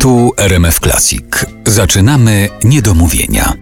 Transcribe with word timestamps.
Tu 0.00 0.32
RMF 0.36 0.80
Classic. 0.80 1.46
Zaczynamy 1.66 2.48
niedomówienia. 2.64 3.52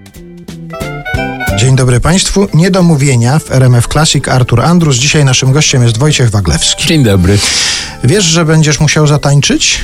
Dzień 1.57 1.77
dobry 1.77 2.01
Państwu. 2.01 2.49
Niedomówienia 2.55 3.39
w 3.39 3.53
RMF 3.53 3.89
Classic 3.89 4.29
Artur 4.29 4.61
Andrus. 4.61 4.97
Dzisiaj 4.97 5.25
naszym 5.25 5.53
gościem 5.53 5.83
jest 5.83 5.99
Wojciech 5.99 6.31
Waglewski. 6.31 6.87
Dzień 6.87 7.05
dobry. 7.05 7.39
Wiesz, 8.05 8.25
że 8.25 8.45
będziesz 8.45 8.81
musiał 8.81 9.07
zatańczyć? 9.07 9.79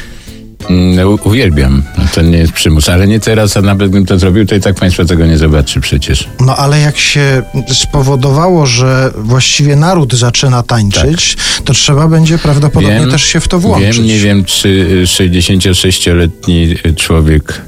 No, 0.70 1.10
uwielbiam. 1.10 1.82
No, 1.98 2.04
to 2.14 2.22
nie 2.22 2.38
jest 2.38 2.52
przymus, 2.52 2.88
ale 2.88 3.06
nie 3.06 3.20
teraz, 3.20 3.56
a 3.56 3.62
nawet 3.62 3.88
gdybym 3.88 4.06
to 4.06 4.18
zrobił, 4.18 4.46
to 4.46 4.54
i 4.54 4.60
tak 4.60 4.74
Państwo 4.74 5.04
tego 5.04 5.26
nie 5.26 5.38
zobaczy 5.38 5.80
przecież. 5.80 6.28
No 6.40 6.56
ale 6.56 6.80
jak 6.80 6.98
się 6.98 7.42
spowodowało, 7.72 8.66
że 8.66 9.10
właściwie 9.16 9.76
naród 9.76 10.14
zaczyna 10.14 10.62
tańczyć, 10.62 11.36
to 11.64 11.72
trzeba 11.72 12.08
będzie 12.08 12.38
prawdopodobnie 12.38 13.00
Wiem, 13.00 13.10
też 13.10 13.22
się 13.24 13.40
w 13.40 13.48
to 13.48 13.58
włączyć. 13.58 13.96
Wiem, 13.96 14.06
nie 14.06 14.18
wiem, 14.18 14.44
czy 14.44 14.68
y, 14.68 15.04
66-letni 15.06 16.74
człowiek 16.96 17.62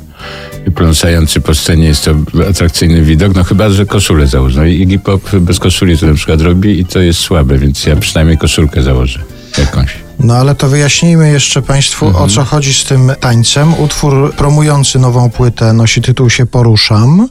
pląsający 0.75 1.41
po 1.41 1.55
scenie 1.55 1.87
jest 1.87 2.05
to 2.05 2.15
atrakcyjny 2.51 3.03
widok, 3.03 3.35
no 3.35 3.45
chyba, 3.45 3.71
że 3.71 3.87
koszulę 3.87 4.27
założy. 4.27 4.59
No 4.59 4.65
i 4.65 4.81
Iggy 4.81 4.99
Pop 4.99 5.37
bez 5.37 5.59
koszuli 5.59 5.99
to 5.99 6.07
na 6.07 6.15
przykład 6.15 6.41
robi 6.41 6.81
i 6.81 6.85
to 6.85 7.01
jest 7.01 7.21
słabe, 7.21 7.59
więc 7.59 7.87
ja 7.87 7.97
przynajmniej 7.97 8.39
koszulkę 8.39 8.83
założę 8.83 9.38
jakąś. 9.59 9.97
No 10.19 10.35
ale 10.35 10.55
to 10.55 10.69
wyjaśnijmy 10.69 11.31
jeszcze 11.31 11.63
Państwu, 11.63 12.07
Mhm. 12.07 12.25
o 12.25 12.29
co 12.29 12.45
chodzi 12.45 12.75
z 12.75 12.85
tym 12.85 13.13
tańcem. 13.21 13.75
Utwór 13.81 14.35
promujący 14.35 14.99
nową 14.99 15.31
płytę 15.31 15.73
nosi 15.73 16.03
tytuł 16.03 16.31
się 16.31 16.47
Poruszam 16.47 17.29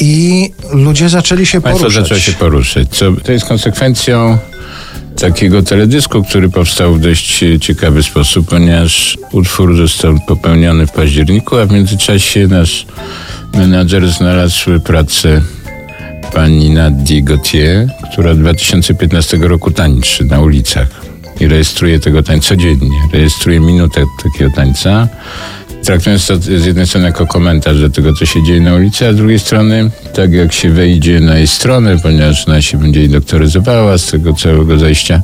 i 0.00 0.52
ludzie 0.72 1.08
zaczęli 1.08 1.46
się 1.46 1.58
Mhm. 1.58 1.62
Państwo 1.62 1.84
poruszać. 1.84 2.02
zaczęło 2.04 2.20
się 2.20 2.32
poruszać. 2.32 2.88
Co, 2.90 3.04
to 3.24 3.32
jest 3.32 3.44
konsekwencją 3.46 4.38
takiego 5.20 5.62
teledysku, 5.62 6.24
który 6.24 6.48
powstał 6.48 6.94
w 6.94 7.00
dość 7.00 7.44
ciekawy 7.60 8.02
sposób, 8.02 8.48
ponieważ 8.48 9.18
utwór 9.32 9.76
został 9.76 10.18
popełniony 10.26 10.86
w 10.86 10.92
październiku, 10.92 11.56
a 11.58 11.66
w 11.66 11.70
międzyczasie 11.72 12.46
nasz 12.48 12.86
menadżer 13.54 14.08
znalazł 14.12 14.80
pracę 14.84 15.42
pani 16.34 16.70
Nadii 16.70 17.22
Gautier, 17.22 17.88
która 18.12 18.30
od 18.30 18.38
2015 18.38 19.36
roku 19.36 19.70
tańczy 19.70 20.24
na 20.24 20.40
ulicach 20.40 20.88
i 21.40 21.48
rejestruje 21.48 22.00
tego 22.00 22.22
tańca 22.22 22.48
codziennie. 22.48 23.00
Rejestruje 23.12 23.60
minutę 23.60 24.04
takiego 24.22 24.50
tańca, 24.50 25.08
traktując 25.84 26.26
to 26.26 26.36
z 26.36 26.66
jednej 26.66 26.86
strony 26.86 27.06
jako 27.06 27.26
komentarz 27.26 27.80
do 27.80 27.90
tego, 27.90 28.12
co 28.12 28.26
się 28.26 28.42
dzieje 28.42 28.60
na 28.60 28.74
ulicy, 28.74 29.08
a 29.08 29.12
z 29.12 29.16
drugiej 29.16 29.38
strony, 29.38 29.90
tak 30.14 30.32
jak 30.32 30.52
się 30.52 30.70
wejdzie 30.70 31.20
na 31.20 31.38
jej 31.38 31.46
stronę, 31.46 31.98
ponieważ 32.02 32.48
ona 32.48 32.62
się 32.62 32.78
będzie 32.78 33.08
doktoryzowała 33.08 33.98
z 33.98 34.06
tego 34.06 34.32
całego 34.32 34.78
zajścia, 34.78 35.22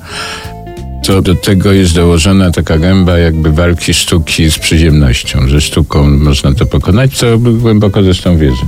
to 1.07 1.23
do 1.23 1.35
tego 1.35 1.73
jest 1.73 1.95
dołożona 1.95 2.51
taka 2.51 2.79
gęba 2.79 3.19
jakby 3.19 3.53
walki 3.53 3.95
sztuki 3.95 4.51
z 4.51 4.59
przyziemnością, 4.59 5.49
że 5.49 5.61
sztuką 5.61 6.11
można 6.11 6.55
to 6.55 6.67
pokonać, 6.67 7.17
co 7.17 7.39
głęboko 7.39 8.03
zresztą 8.03 8.39
wierzę. 8.39 8.67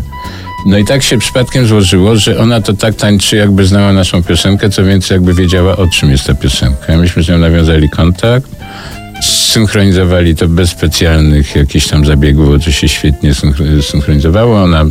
No 0.67 0.79
i 0.79 0.85
tak 0.85 1.03
się 1.03 1.19
przypadkiem 1.19 1.67
złożyło, 1.67 2.17
że 2.17 2.39
ona 2.39 2.61
to 2.61 2.73
tak 2.73 2.95
tańczy, 2.95 3.37
jakby 3.37 3.67
znała 3.67 3.93
naszą 3.93 4.23
piosenkę, 4.23 4.71
co 4.71 4.85
więcej 4.85 5.15
jakby 5.15 5.35
wiedziała, 5.35 5.77
o 5.77 5.87
czym 5.87 6.11
jest 6.11 6.27
ta 6.27 6.35
piosenka. 6.35 6.97
Myśmy 6.97 7.23
z 7.23 7.29
nią 7.29 7.39
nawiązali 7.39 7.91
kontakt, 7.91 8.51
synchronizowali 9.23 10.37
to 10.37 10.49
bez 10.49 10.71
specjalnych 10.71 11.57
jakichś 11.57 11.87
tam 11.87 12.07
zabiegów, 12.07 12.65
to 12.65 12.71
się 12.71 12.89
świetnie 12.89 13.33
synchro- 13.33 13.83
synchronizowało. 13.83 14.63
Ona 14.63 14.85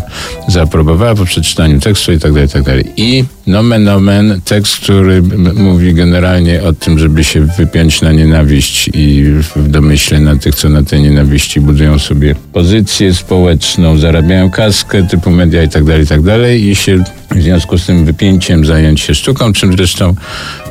zaaprobowała 0.48 1.16
po 1.16 1.26
przeczytaniu 1.26 1.80
tekstu 1.80 2.12
i 2.14 2.20
tak 2.20 2.34
dalej, 2.34 2.48
i 2.48 2.52
tak 2.52 2.64
dalej. 2.64 2.86
I 2.98 3.24
nomen 3.48 3.88
omen, 3.88 4.42
tekst, 4.46 4.78
który 4.78 5.22
mówi 5.56 5.94
generalnie 5.94 6.64
o 6.64 6.74
tym, 6.74 7.00
żeby 7.00 7.24
się 7.24 7.42
wypiąć 7.42 8.02
na 8.02 8.12
nienawiść 8.12 8.90
i 8.94 9.24
w 9.56 9.70
domyśle 9.70 10.20
na 10.20 10.36
tych, 10.36 10.56
co 10.56 10.70
na 10.70 10.84
tej 10.84 11.02
nienawiści 11.02 11.62
budują 11.62 12.00
sobie 12.00 12.36
pozycję 12.54 13.14
społeczną, 13.14 13.98
zarabiają 13.98 14.50
kaskę 14.50 15.08
typu 15.08 15.32
media 15.32 15.64
i 15.64 15.70
tak 15.70 15.84
dalej, 15.84 16.04
i 16.04 16.08
tak 16.08 16.22
dalej 16.22 16.68
i 16.68 16.76
się 16.76 17.04
w 17.32 17.42
związku 17.42 17.78
z 17.78 17.86
tym 17.86 18.06
wypięciem 18.06 18.66
zająć 18.66 19.02
się 19.02 19.16
sztuką, 19.16 19.54
czym 19.54 19.74
zresztą 19.78 20.16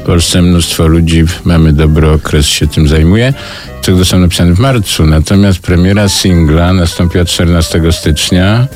Polsce 0.06 0.42
mnóstwo 0.42 0.86
ludzi, 0.86 1.24
mamy 1.44 1.72
dobry 1.72 2.10
okres, 2.10 2.46
się 2.46 2.66
tym 2.66 2.88
zajmuje. 2.88 3.34
Tego 3.82 4.04
są 4.04 4.18
napisane 4.18 4.54
w 4.54 4.58
marcu, 4.58 5.06
natomiast 5.06 5.58
premiera 5.58 6.08
singla 6.08 6.72
nastąpiła 6.72 7.24
14 7.24 7.92
stycznia, 7.92 8.66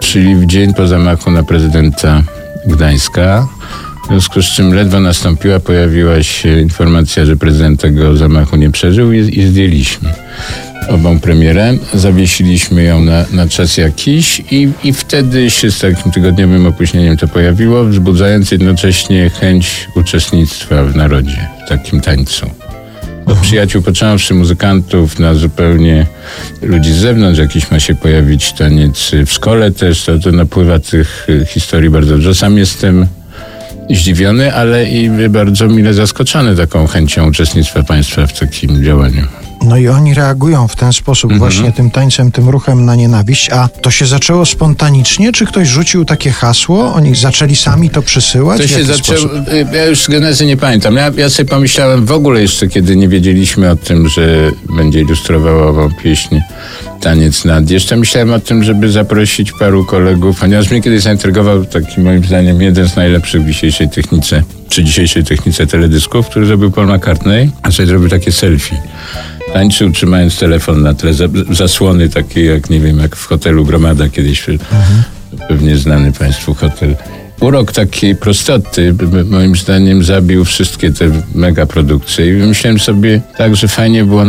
czyli 0.00 0.36
w 0.36 0.46
dzień 0.46 0.74
po 0.74 0.86
zamachu 0.86 1.30
na 1.30 1.42
prezydenta 1.42 2.22
Gdańska. 2.66 3.48
W 4.04 4.08
związku 4.08 4.42
z 4.42 4.46
czym 4.46 4.74
ledwo 4.74 5.00
nastąpiła, 5.00 5.60
pojawiła 5.60 6.22
się 6.22 6.60
informacja, 6.60 7.24
że 7.24 7.36
prezydent 7.36 7.80
tego 7.80 8.16
zamachu 8.16 8.56
nie 8.56 8.70
przeżył 8.70 9.12
i, 9.12 9.18
i 9.18 9.46
zdjęliśmy 9.46 10.14
obą 10.88 11.20
premierę. 11.20 11.74
Zawiesiliśmy 11.94 12.82
ją 12.82 13.00
na, 13.00 13.24
na 13.32 13.48
czas 13.48 13.76
jakiś 13.76 14.42
i, 14.50 14.68
i 14.84 14.92
wtedy 14.92 15.50
się 15.50 15.70
z 15.70 15.78
takim 15.78 16.12
tygodniowym 16.12 16.66
opóźnieniem 16.66 17.16
to 17.16 17.28
pojawiło, 17.28 17.84
wzbudzając 17.84 18.50
jednocześnie 18.50 19.30
chęć 19.30 19.88
uczestnictwa 19.94 20.84
w 20.84 20.96
narodzie, 20.96 21.48
w 21.66 21.68
takim 21.68 22.00
tańcu. 22.00 22.50
Od 23.26 23.38
przyjaciół 23.38 23.82
począwszy, 23.82 24.34
muzykantów, 24.34 25.18
na 25.18 25.34
zupełnie 25.34 26.06
ludzi 26.62 26.92
z 26.92 26.96
zewnątrz, 26.96 27.38
jakiś 27.38 27.70
ma 27.70 27.80
się 27.80 27.94
pojawić 27.94 28.52
taniec 28.52 29.10
w 29.26 29.32
szkole 29.32 29.70
też, 29.70 30.04
to, 30.04 30.18
to 30.18 30.32
napływa 30.32 30.78
tych 30.78 31.26
y, 31.28 31.46
historii 31.46 31.90
bardzo 31.90 32.16
dużo. 32.16 32.34
Sam 32.34 32.58
jestem 32.58 33.06
zdziwiony, 33.90 34.54
ale 34.54 34.90
i 34.90 35.10
bardzo 35.28 35.68
mile 35.68 35.94
zaskoczony 35.94 36.56
taką 36.56 36.86
chęcią 36.86 37.28
uczestnictwa 37.28 37.82
państwa 37.82 38.26
w 38.26 38.38
takim 38.38 38.84
działaniu. 38.84 39.47
No 39.62 39.76
i 39.76 39.88
oni 39.88 40.14
reagują 40.14 40.68
w 40.68 40.76
ten 40.76 40.92
sposób 40.92 41.32
Mhm. 41.32 41.38
właśnie 41.50 41.72
tym 41.72 41.90
tańcem, 41.90 42.32
tym 42.32 42.48
ruchem 42.48 42.84
na 42.84 42.94
nienawiść. 42.94 43.50
A 43.50 43.68
to 43.68 43.90
się 43.90 44.06
zaczęło 44.06 44.46
spontanicznie? 44.46 45.32
Czy 45.32 45.46
ktoś 45.46 45.68
rzucił 45.68 46.04
takie 46.04 46.30
hasło? 46.30 46.94
Oni 46.94 47.14
zaczęli 47.14 47.56
sami 47.56 47.90
to 47.90 48.02
przysyłać? 48.02 48.60
To 48.62 48.68
się 48.68 48.84
zaczęło, 48.84 49.18
ja 49.72 49.86
już 49.86 50.02
z 50.02 50.08
genezy 50.08 50.46
nie 50.46 50.56
pamiętam. 50.56 50.96
Ja, 50.96 51.10
ja 51.16 51.30
sobie 51.30 51.48
pomyślałem 51.48 52.06
w 52.06 52.12
ogóle 52.12 52.42
jeszcze, 52.42 52.68
kiedy 52.68 52.96
nie 52.96 53.08
wiedzieliśmy 53.08 53.70
o 53.70 53.76
tym, 53.76 54.08
że 54.08 54.50
będzie 54.76 55.00
ilustrowała 55.00 55.66
ową 55.66 55.88
pieśń 56.02 56.40
Taniec 57.00 57.44
nad. 57.44 57.70
Jeszcze 57.70 57.96
myślałem 57.96 58.32
o 58.32 58.40
tym, 58.40 58.64
żeby 58.64 58.90
zaprosić 58.92 59.52
paru 59.52 59.84
kolegów, 59.84 60.40
ponieważ 60.40 60.70
mnie 60.70 60.82
kiedyś 60.82 61.02
zaintrygował 61.02 61.64
taki 61.64 62.00
moim 62.00 62.24
zdaniem 62.24 62.62
jeden 62.62 62.88
z 62.88 62.96
najlepszych 62.96 63.42
w 63.42 63.46
dzisiejszej 63.46 63.88
technice, 63.88 64.42
czy 64.68 64.84
dzisiejszej 64.84 65.24
technice 65.24 65.66
teledysków, 65.66 66.26
który 66.28 66.46
zrobił 66.46 66.70
Paul 66.70 66.86
McCartney, 66.96 67.50
a 67.62 67.70
sobie 67.70 67.86
zrobił 67.86 68.08
takie 68.08 68.32
selfie. 68.32 68.76
Tańczył 69.52 69.90
trzymając 69.90 70.38
telefon 70.38 70.82
na 70.82 70.94
tle 70.94 71.14
za, 71.14 71.24
zasłony 71.50 72.08
takie 72.08 72.44
jak, 72.44 72.70
nie 72.70 72.80
wiem, 72.80 72.98
jak 72.98 73.16
w 73.16 73.26
hotelu 73.26 73.64
Gromada 73.64 74.08
kiedyś, 74.08 74.46
pewnie 75.48 75.76
znany 75.76 76.12
Państwu 76.12 76.54
hotel. 76.54 76.96
Urok 77.40 77.72
takiej 77.72 78.16
prostoty 78.16 78.94
moim 79.30 79.56
zdaniem 79.56 80.04
zabił 80.04 80.44
wszystkie 80.44 80.90
te 80.90 81.10
mega 81.34 81.66
produkcje 81.66 82.28
i 82.28 82.32
myślałem 82.32 82.78
sobie 82.78 83.20
tak, 83.36 83.56
że 83.56 83.68
fajnie 83.68 84.04
było 84.04 84.24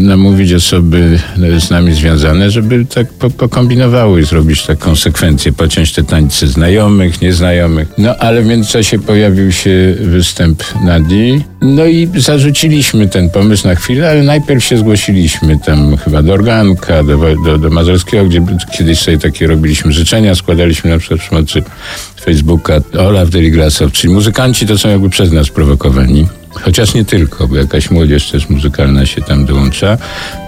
namówić 0.00 0.52
osoby 0.52 1.18
y, 1.56 1.60
z 1.60 1.70
nami 1.70 1.92
związane, 1.94 2.50
żeby 2.50 2.84
tak 2.94 3.12
po- 3.12 3.30
pokombinowały 3.30 4.20
i 4.20 4.24
zrobić 4.24 4.66
taką 4.66 4.96
sekwencję, 4.96 5.52
pociąć 5.52 5.92
te 5.92 6.02
tańce 6.02 6.46
znajomych, 6.46 7.20
nieznajomych. 7.20 7.88
No 7.98 8.16
ale 8.16 8.42
w 8.42 8.46
międzyczasie 8.46 8.98
pojawił 8.98 9.52
się 9.52 9.94
występ 10.00 10.62
Nadii, 10.84 11.44
no 11.62 11.86
i 11.86 12.08
zarzuciliśmy 12.16 13.08
ten 13.08 13.30
pomysł 13.30 13.68
na 13.68 13.74
chwilę, 13.74 14.10
ale 14.10 14.22
najpierw 14.22 14.64
się 14.64 14.76
zgłosiliśmy 14.76 15.58
tam 15.58 15.96
chyba 15.96 16.22
do 16.22 16.32
Organka, 16.32 17.02
do, 17.02 17.18
do, 17.44 17.58
do 17.58 17.70
Mazurskiego, 17.70 18.24
gdzie 18.24 18.42
kiedyś 18.78 18.98
sobie 18.98 19.18
takie 19.18 19.46
robiliśmy 19.46 19.92
życzenia, 19.92 20.34
składaliśmy 20.34 20.90
na 20.90 20.98
przykład 20.98 21.20
przy 21.46 21.62
Facebooka 22.24 22.80
Olaf 22.98 23.30
Deligrasow, 23.30 23.92
czyli 23.92 24.14
muzykanci 24.14 24.66
to 24.66 24.78
są 24.78 24.88
jakby 24.88 25.10
przez 25.10 25.32
nas 25.32 25.48
prowokowani. 25.50 26.26
Chociaż 26.50 26.94
nie 26.94 27.04
tylko, 27.04 27.48
bo 27.48 27.56
jakaś 27.56 27.90
młodzież 27.90 28.30
też 28.30 28.48
muzykalna 28.48 29.06
się 29.06 29.22
tam 29.22 29.44
dołącza. 29.44 29.98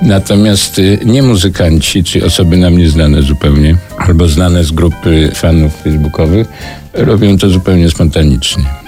Natomiast 0.02 0.78
y, 0.78 0.98
nie 1.04 1.22
muzykanci, 1.22 2.04
czy 2.04 2.24
osoby 2.24 2.56
nam 2.56 2.78
nieznane 2.78 3.22
zupełnie, 3.22 3.76
albo 3.98 4.28
znane 4.28 4.64
z 4.64 4.72
grupy 4.72 5.30
fanów 5.34 5.82
facebookowych, 5.82 6.46
robią 6.92 7.38
to 7.38 7.50
zupełnie 7.50 7.90
spontanicznie. 7.90 8.83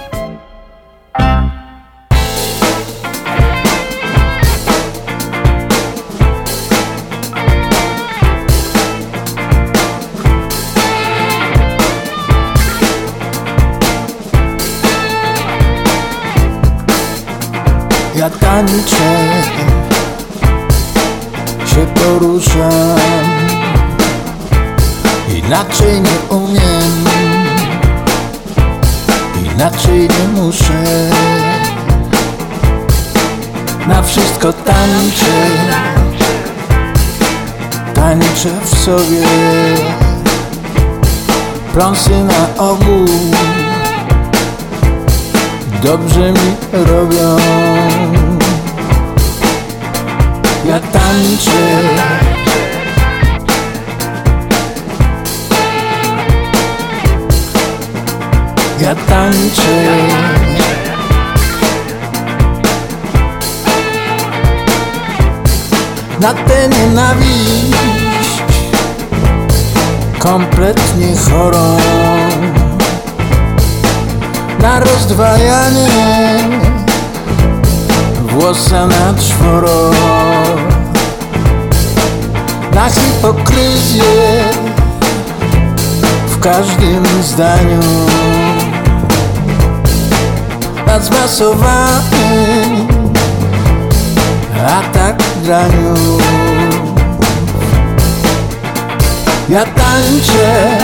Ja 18.26 18.30
tańczę, 18.30 19.42
się 21.66 21.86
poruszam. 21.94 22.98
Inaczej 25.34 26.00
nie 26.00 26.36
umiem 26.36 27.04
Inaczej 29.54 30.00
nie 30.00 30.40
muszę. 30.40 31.10
Na 33.88 34.02
wszystko 34.02 34.52
tańczę 34.52 35.46
noszę 38.46 38.50
w 38.64 38.78
sobie. 38.78 39.26
Pląsy 41.72 42.24
na 42.24 42.64
ogół 42.64 43.06
Dobrze 45.82 46.32
mi 46.32 46.56
robią 46.72 47.36
Ja 51.16 51.22
tańczę 51.22 51.96
Ja 58.80 58.94
tańczę. 58.94 59.96
Na 66.20 66.34
tę 66.34 66.68
nienawiść 66.68 67.72
Kompletnie 70.18 71.16
chorą. 71.16 71.76
Na 74.62 74.80
rozdwajanie 74.80 75.88
Włosa 78.28 78.86
na 78.86 79.14
czworo 79.14 79.90
Na 82.76 82.90
hipokryzję 82.90 84.04
W 86.28 86.38
każdym 86.40 87.04
zdaniu. 87.22 87.80
Na 90.86 91.00
zmasowany 91.00 91.96
atak 94.66 95.22
graniu. 95.44 95.94
Ja 99.48 99.64
tańczę. 99.64 100.78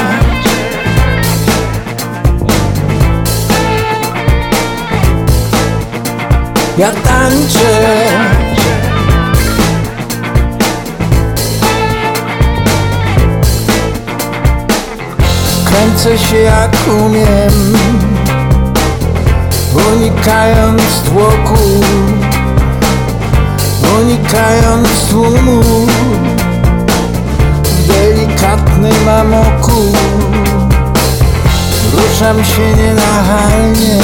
Ja 6.78 6.92
tańczę 6.92 8.51
Kręcę 15.82 16.18
się 16.18 16.36
jak 16.36 16.76
umiem 16.88 17.74
Unikając 19.74 20.82
tłoku 21.02 21.58
unikając 23.98 24.88
tłumu. 25.10 25.86
W 27.64 27.86
delikatnym 27.86 29.08
amoku 29.08 29.92
ruszam 31.92 32.44
się 32.44 32.76
nienachalnie 32.76 34.02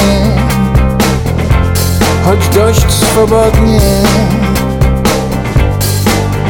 choć 2.25 2.55
dość 2.55 2.93
swobodnie 2.93 3.81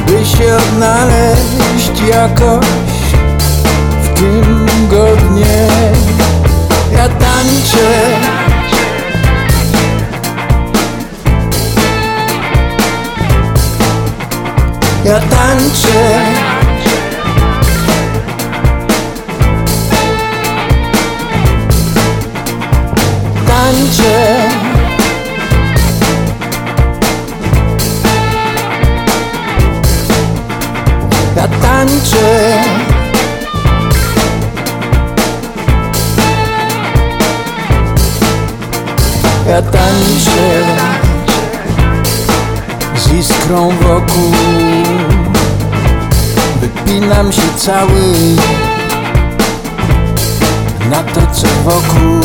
by 0.08 0.26
się 0.26 0.56
odnaleźć 0.56 2.02
jakoś 2.10 2.89
w 4.20 4.22
tym 4.22 4.88
godnie 4.90 5.68
ja 6.92 7.10
tańczę. 7.10 8.20
Ja 15.06 15.20
Tańczę 15.20 16.49
Ja 39.50 39.62
tańczę 39.62 40.66
z 42.96 43.14
iskrą 43.14 43.70
wokół. 43.70 44.34
Wypinam 46.62 47.32
się 47.32 47.42
cały 47.58 48.02
na 50.90 51.04
to 51.04 51.22
co 51.34 51.48
wokół 51.64 52.22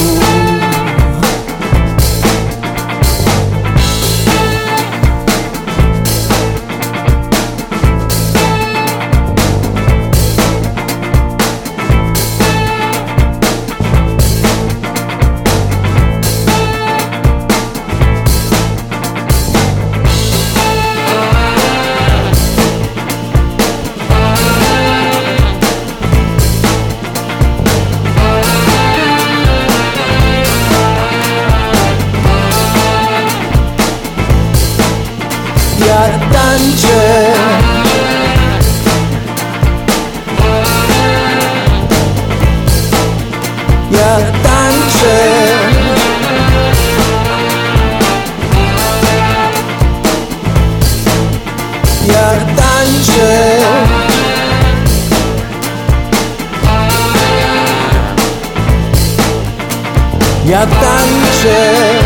Ja 60.44 60.67
tańczę 60.67 62.04